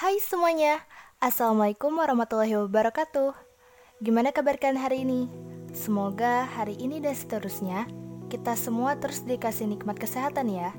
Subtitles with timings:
[0.00, 0.80] Hai semuanya,
[1.20, 3.36] Assalamualaikum warahmatullahi wabarakatuh.
[4.00, 5.28] Gimana kabar kalian hari ini?
[5.76, 7.84] Semoga hari ini dan seterusnya
[8.32, 10.72] kita semua terus dikasih nikmat kesehatan ya.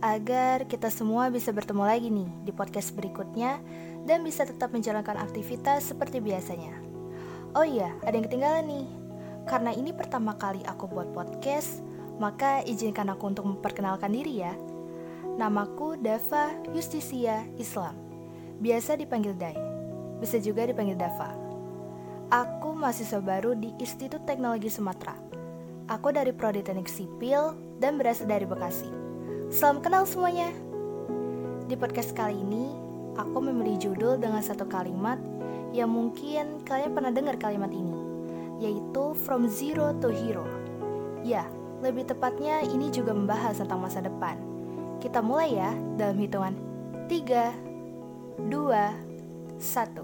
[0.00, 3.60] Agar kita semua bisa bertemu lagi nih di podcast berikutnya
[4.08, 6.72] Dan bisa tetap menjalankan aktivitas seperti biasanya.
[7.52, 8.88] Oh iya, ada yang ketinggalan nih.
[9.44, 11.84] Karena ini pertama kali aku buat podcast
[12.16, 14.56] Maka izinkan aku untuk memperkenalkan diri ya.
[15.36, 18.03] Namaku Dava Justisia Islam
[18.62, 19.58] Biasa dipanggil Dai,
[20.22, 21.34] bisa juga dipanggil Dava.
[22.30, 25.18] Aku mahasiswa baru di Institut Teknologi Sumatera.
[25.90, 28.86] Aku dari Prodi Teknik Sipil dan berasal dari Bekasi.
[29.50, 30.54] Salam kenal semuanya.
[31.66, 32.70] Di podcast kali ini,
[33.18, 35.18] aku memilih judul dengan satu kalimat
[35.74, 37.98] yang mungkin kalian pernah dengar kalimat ini,
[38.62, 40.46] yaitu From Zero to Hero.
[41.26, 41.42] Ya,
[41.82, 44.38] lebih tepatnya ini juga membahas tentang masa depan.
[45.02, 46.54] Kita mulai ya dalam hitungan
[47.10, 47.63] 3,
[48.38, 48.90] dua,
[49.62, 50.02] satu.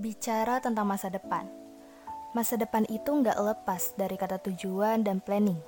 [0.00, 1.48] Bicara tentang masa depan.
[2.32, 5.60] Masa depan itu nggak lepas dari kata tujuan dan planning.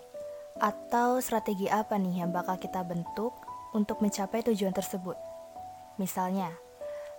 [0.60, 3.33] Atau strategi apa nih yang bakal kita bentuk
[3.72, 5.16] untuk mencapai tujuan tersebut.
[6.00, 6.53] Misalnya,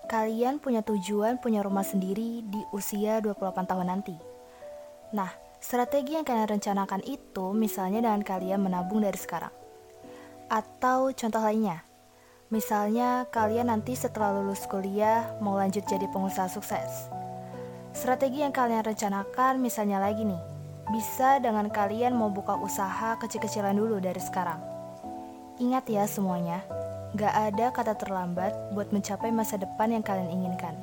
[0.10, 4.18] kalian punya tujuan punya rumah sendiri di usia 28 tahun nanti.
[5.14, 9.59] Nah, strategi yang kalian rencanakan itu misalnya dengan kalian menabung dari sekarang.
[10.50, 11.86] Atau contoh lainnya,
[12.50, 17.06] misalnya kalian nanti setelah lulus kuliah mau lanjut jadi pengusaha sukses.
[17.94, 20.42] Strategi yang kalian rencanakan misalnya lagi nih,
[20.90, 24.58] bisa dengan kalian mau buka usaha kecil-kecilan dulu dari sekarang.
[25.62, 26.66] Ingat ya semuanya,
[27.14, 30.74] gak ada kata terlambat buat mencapai masa depan yang kalian inginkan.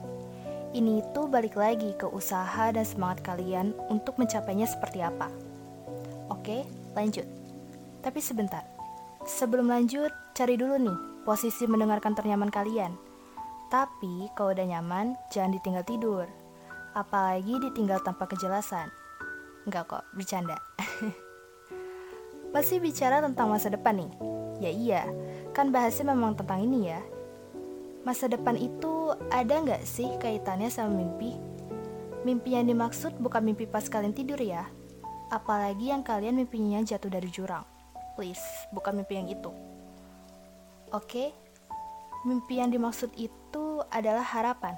[0.78, 5.27] Ini itu balik lagi ke usaha dan semangat kalian untuk mencapainya seperti apa.
[6.30, 6.62] Oke,
[6.95, 7.27] lanjut.
[8.05, 8.76] Tapi sebentar,
[9.27, 12.95] Sebelum lanjut, cari dulu nih posisi mendengarkan ternyaman kalian.
[13.67, 16.31] Tapi kalau udah nyaman, jangan ditinggal tidur.
[16.95, 18.86] Apalagi ditinggal tanpa kejelasan.
[19.67, 20.63] Enggak kok, bercanda.
[22.55, 24.13] Masih bicara tentang masa depan nih?
[24.63, 25.03] Ya iya,
[25.51, 27.03] kan bahasnya memang tentang ini ya.
[28.07, 31.35] Masa depan itu ada nggak sih kaitannya sama mimpi?
[32.23, 34.70] Mimpi yang dimaksud bukan mimpi pas kalian tidur ya.
[35.35, 37.76] Apalagi yang kalian mimpinya jatuh dari jurang
[38.17, 39.53] please, bukan mimpi yang itu.
[40.91, 41.31] Oke,
[42.25, 44.75] mimpi yang dimaksud itu adalah harapan.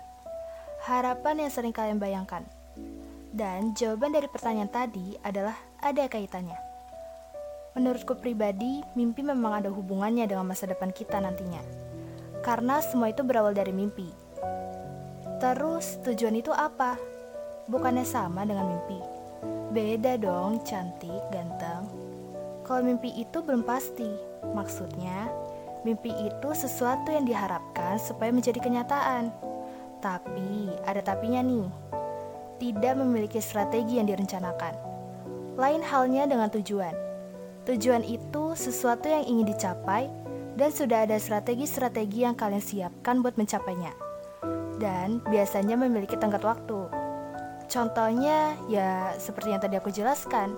[0.85, 2.43] Harapan yang sering kalian bayangkan.
[3.31, 6.59] Dan jawaban dari pertanyaan tadi adalah ada kaitannya.
[7.79, 11.63] Menurutku pribadi, mimpi memang ada hubungannya dengan masa depan kita nantinya.
[12.43, 14.11] Karena semua itu berawal dari mimpi.
[15.39, 16.99] Terus, tujuan itu apa?
[17.71, 18.99] Bukannya sama dengan mimpi?
[19.71, 21.98] Beda dong, cantik, ganteng.
[22.69, 24.13] Kalau mimpi itu belum pasti,
[24.53, 25.33] maksudnya
[25.89, 29.33] mimpi itu sesuatu yang diharapkan supaya menjadi kenyataan.
[30.05, 31.65] Tapi ada tapinya nih,
[32.61, 34.77] tidak memiliki strategi yang direncanakan.
[35.57, 36.93] Lain halnya dengan tujuan.
[37.65, 40.13] Tujuan itu sesuatu yang ingin dicapai
[40.61, 43.97] dan sudah ada strategi-strategi yang kalian siapkan buat mencapainya.
[44.77, 46.85] Dan biasanya memiliki tenggat waktu.
[47.65, 50.53] Contohnya ya seperti yang tadi aku jelaskan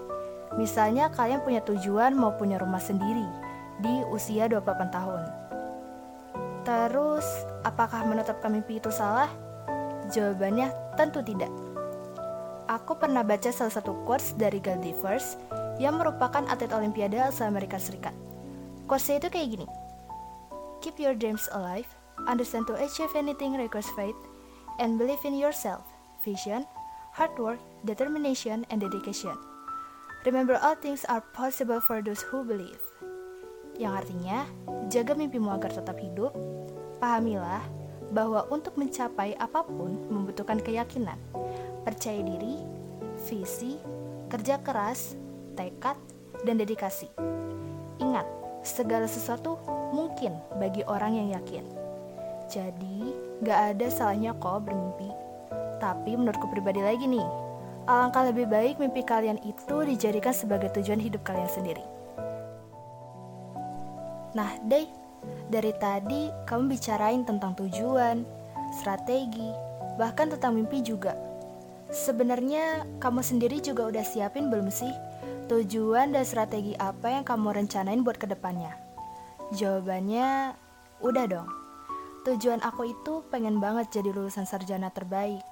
[0.59, 3.27] Misalnya kalian punya tujuan mau punya rumah sendiri
[3.78, 5.22] di usia 28 tahun.
[6.66, 7.27] Terus,
[7.65, 9.31] apakah menetapkan mimpi itu salah?
[10.11, 11.50] Jawabannya tentu tidak.
[12.71, 15.34] Aku pernah baca salah satu quotes dari Gal Divers
[15.83, 18.15] yang merupakan atlet olimpiade asal Amerika Serikat.
[18.87, 19.67] Quotesnya itu kayak gini.
[20.84, 21.88] Keep your dreams alive,
[22.31, 24.17] understand to achieve anything requires faith,
[24.78, 25.82] and believe in yourself,
[26.22, 26.62] vision,
[27.17, 29.34] hard work, determination, and dedication.
[30.20, 32.76] Remember all things are possible for those who believe.
[33.81, 34.44] Yang artinya,
[34.92, 36.36] jaga mimpimu agar tetap hidup.
[37.00, 37.64] Pahamilah
[38.12, 41.16] bahwa untuk mencapai apa pun membutuhkan keyakinan,
[41.88, 42.60] percaya diri,
[43.32, 43.81] visi,
[44.28, 45.16] kerja keras,
[45.56, 45.97] tekad,
[46.44, 47.08] dan dedikasi.
[47.97, 48.28] Ingat,
[48.60, 49.56] segala sesuatu
[49.97, 51.64] mungkin bagi orang yang yakin.
[52.52, 55.08] Jadi, gak ada salahnya kok bermimpi.
[55.81, 57.25] Tapi menurutku pribadi lagi nih,
[57.88, 61.85] Alangkah lebih baik mimpi kalian itu dijadikan sebagai tujuan hidup kalian sendiri.
[64.37, 64.87] Nah, Day,
[65.49, 68.23] dari tadi kamu bicarain tentang tujuan,
[68.77, 69.50] strategi,
[69.97, 71.17] bahkan tentang mimpi juga.
[71.91, 74.94] Sebenarnya kamu sendiri juga udah siapin belum sih
[75.50, 78.71] tujuan dan strategi apa yang kamu rencanain buat ke depannya?
[79.59, 80.55] Jawabannya,
[81.03, 81.50] udah dong.
[82.23, 85.43] Tujuan aku itu pengen banget jadi lulusan sarjana terbaik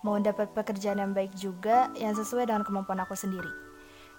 [0.00, 3.50] mau dapat pekerjaan yang baik juga yang sesuai dengan kemampuan aku sendiri.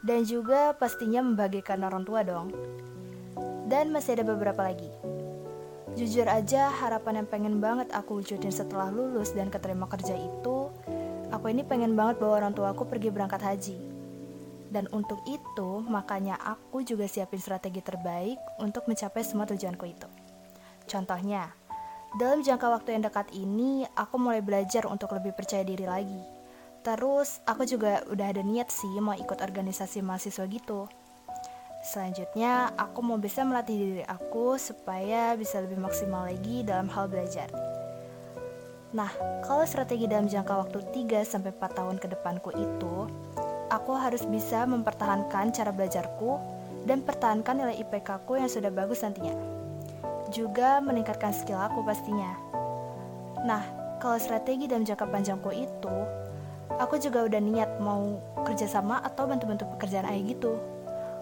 [0.01, 2.49] Dan juga pastinya membagikan orang tua dong.
[3.69, 4.89] Dan masih ada beberapa lagi.
[5.91, 10.71] Jujur aja, harapan yang pengen banget aku wujudin setelah lulus dan keterima kerja itu,
[11.29, 13.77] aku ini pengen banget bawa orang tua aku pergi berangkat haji.
[14.71, 20.07] Dan untuk itu, makanya aku juga siapin strategi terbaik untuk mencapai semua tujuanku itu.
[20.87, 21.51] Contohnya,
[22.11, 26.19] dalam jangka waktu yang dekat ini, aku mulai belajar untuk lebih percaya diri lagi.
[26.83, 30.91] Terus, aku juga udah ada niat sih mau ikut organisasi mahasiswa gitu.
[31.81, 37.47] Selanjutnya, aku mau bisa melatih diri aku supaya bisa lebih maksimal lagi dalam hal belajar.
[38.91, 39.07] Nah,
[39.47, 43.07] kalau strategi dalam jangka waktu 3-4 tahun ke depanku itu,
[43.71, 49.60] aku harus bisa mempertahankan cara belajarku dan pertahankan nilai IPK ku yang sudah bagus nantinya.
[50.31, 52.33] Juga meningkatkan skill aku pastinya.
[53.43, 53.63] Nah,
[53.99, 55.95] kalau strategi dalam jangka panjangku itu,
[56.79, 58.17] aku juga udah niat mau
[58.47, 60.55] kerjasama atau bantu-bantu pekerjaan ayah gitu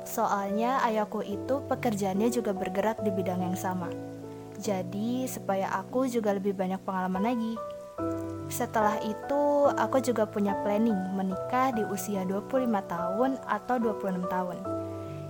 [0.09, 3.91] Soalnya ayahku itu pekerjaannya juga bergerak di bidang yang sama.
[4.59, 7.53] Jadi supaya aku juga lebih banyak pengalaman lagi.
[8.49, 14.57] Setelah itu, aku juga punya planning menikah di usia 25 tahun atau 26 tahun.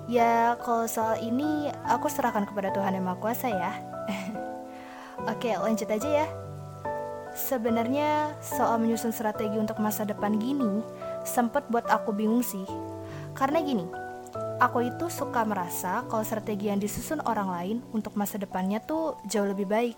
[0.10, 3.78] Ya, kalau soal ini aku serahkan kepada Tuhan Yang Maha Kuasa ya.
[5.32, 6.28] Oke, lanjut aja ya.
[7.38, 10.82] Sebenarnya soal menyusun strategi untuk masa depan gini
[11.22, 12.66] sempat buat aku bingung sih.
[13.38, 13.86] Karena gini,
[14.60, 19.48] Aku itu suka merasa kalau strategi yang disusun orang lain untuk masa depannya tuh jauh
[19.48, 19.96] lebih baik.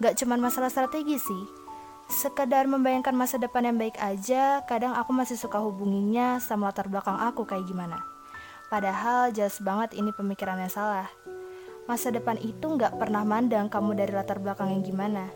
[0.00, 1.44] Gak cuma masalah strategi sih.
[2.08, 7.20] Sekedar membayangkan masa depan yang baik aja, kadang aku masih suka hubunginya sama latar belakang
[7.20, 8.09] aku kayak gimana.
[8.70, 11.10] Padahal jelas banget ini pemikirannya salah.
[11.90, 15.26] Masa depan itu gak pernah mandang kamu dari latar belakang yang gimana.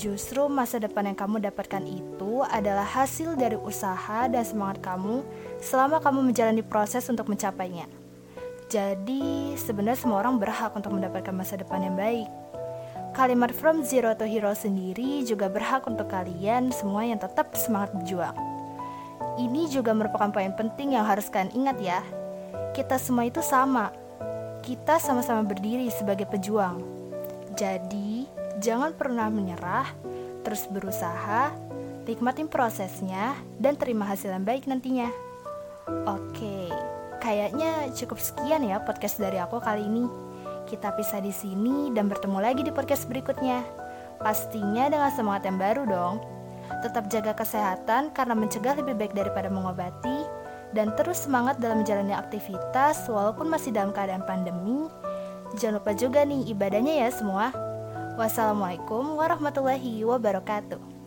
[0.00, 5.20] Justru masa depan yang kamu dapatkan itu adalah hasil dari usaha dan semangat kamu
[5.60, 7.84] selama kamu menjalani proses untuk mencapainya.
[8.72, 12.32] Jadi, sebenarnya semua orang berhak untuk mendapatkan masa depan yang baik.
[13.12, 18.36] Kalimat From Zero to Hero sendiri juga berhak untuk kalian semua yang tetap semangat berjuang.
[19.36, 22.00] Ini juga merupakan poin penting yang harus kalian ingat ya.
[22.78, 23.90] Kita semua itu sama.
[24.62, 26.78] Kita sama-sama berdiri sebagai pejuang.
[27.58, 29.86] Jadi, Jangan pernah menyerah,
[30.42, 31.54] terus berusaha,
[32.10, 35.06] nikmatin prosesnya, dan terima hasil yang baik nantinya.
[36.10, 36.66] Oke,
[37.22, 40.10] kayaknya cukup sekian ya podcast dari aku kali ini.
[40.66, 43.62] Kita pisah di sini dan bertemu lagi di podcast berikutnya.
[44.18, 46.14] Pastinya dengan semangat yang baru dong.
[46.82, 50.26] Tetap jaga kesehatan karena mencegah lebih baik daripada mengobati
[50.76, 54.88] dan terus semangat dalam menjalani aktivitas walaupun masih dalam keadaan pandemi.
[55.56, 57.54] Jangan lupa juga nih ibadahnya ya semua.
[58.20, 60.97] Wassalamualaikum warahmatullahi wabarakatuh.